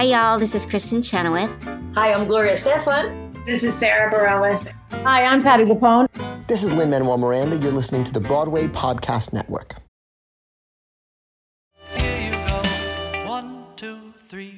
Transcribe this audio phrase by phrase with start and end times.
[0.00, 0.38] Hi, y'all.
[0.38, 1.50] This is Kristin Chenoweth.
[1.94, 3.44] Hi, I'm Gloria Estefan.
[3.44, 4.72] This is Sara Bareilles.
[5.04, 6.06] Hi, I'm Patti LuPone.
[6.46, 7.58] This is Lin Manuel Miranda.
[7.58, 9.74] You're listening to the Broadway Podcast Network.
[11.96, 13.28] Here you go.
[13.28, 14.56] One, two, three.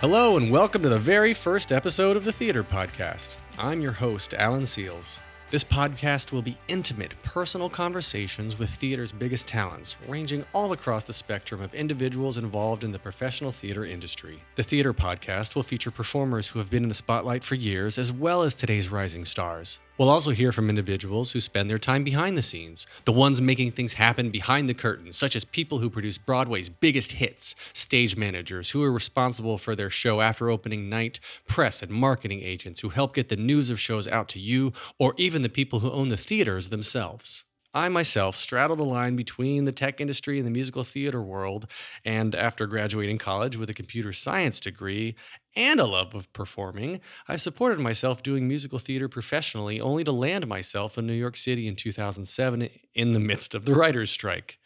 [0.00, 3.36] Hello, and welcome to the very first episode of the Theater Podcast.
[3.56, 5.20] I'm your host, Alan Seales.
[5.50, 11.12] This podcast will be intimate, personal conversations with theater's biggest talents, ranging all across the
[11.12, 14.44] spectrum of individuals involved in the professional theater industry.
[14.54, 18.12] The Theater Podcast will feature performers who have been in the spotlight for years, as
[18.12, 19.80] well as today's rising stars.
[20.00, 23.72] We'll also hear from individuals who spend their time behind the scenes, the ones making
[23.72, 28.70] things happen behind the curtain, such as people who produce Broadway's biggest hits, stage managers
[28.70, 33.14] who are responsible for their show after opening night, press and marketing agents who help
[33.14, 36.16] get the news of shows out to you, or even the people who own the
[36.16, 37.44] theaters themselves.
[37.72, 41.66] I myself straddle the line between the tech industry and the musical theater world,
[42.04, 45.14] and after graduating college with a computer science degree
[45.54, 50.48] and a love of performing, I supported myself doing musical theater professionally, only to land
[50.48, 54.58] myself in New York City in 2007 in the midst of the writer's strike.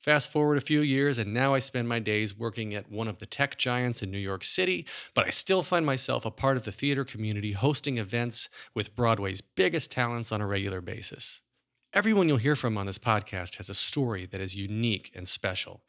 [0.00, 3.18] Fast forward a few years, and now I spend my days working at one of
[3.18, 6.62] the tech giants in New York City, but I still find myself a part of
[6.62, 11.42] the theater community hosting events with Broadway's biggest talents on a regular basis.
[11.96, 15.80] Everyone you'll hear from on this podcast has a story that is unique and special.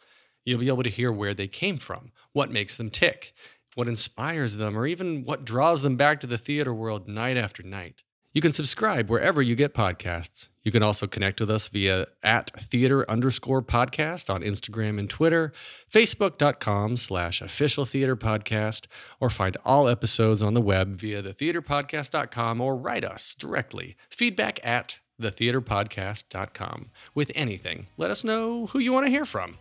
[0.45, 3.33] You'll be able to hear where they came from, what makes them tick,
[3.75, 7.61] what inspires them, or even what draws them back to the theater world night after
[7.61, 8.03] night.
[8.31, 10.47] You can subscribe wherever you get podcasts.
[10.63, 15.51] You can also connect with us via at theater underscore podcast on Instagram and Twitter,
[15.93, 18.85] facebook.com slash official theater podcast,
[19.19, 23.97] or find all episodes on the web via thetheaterpodcast.com or write us directly.
[24.09, 27.87] Feedback at thetheaterpodcast.com with anything.
[27.97, 29.57] Let us know who you want to hear from.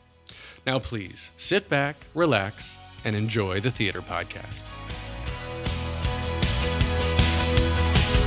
[0.66, 4.64] Now, please sit back, relax, and enjoy the Theater Podcast.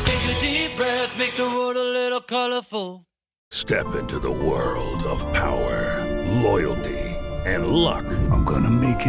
[0.06, 3.06] Take a deep breath, make the world a little colorful.
[3.52, 6.06] Step into the world of power,
[6.42, 7.00] loyalty,
[7.46, 8.06] and luck.
[8.32, 9.09] I'm gonna make him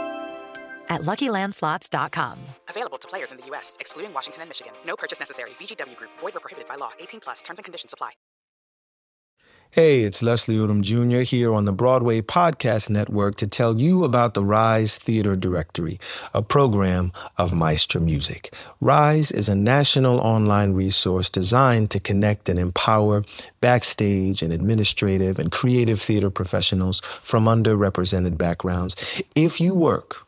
[0.91, 2.37] at LuckyLandSlots.com.
[2.69, 4.73] Available to players in the U.S., excluding Washington and Michigan.
[4.85, 5.51] No purchase necessary.
[5.51, 6.11] VGW Group.
[6.19, 6.91] Void where prohibited by law.
[6.99, 7.41] 18 plus.
[7.41, 8.11] Terms and conditions apply.
[9.73, 11.21] Hey, it's Leslie Odom Jr.
[11.21, 15.97] here on the Broadway Podcast Network to tell you about the Rise Theater Directory,
[16.33, 18.53] a program of Maestra Music.
[18.81, 23.23] Rise is a national online resource designed to connect and empower
[23.61, 28.97] backstage and administrative and creative theater professionals from underrepresented backgrounds.
[29.37, 30.27] If you work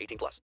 [0.00, 0.40] 18 plus.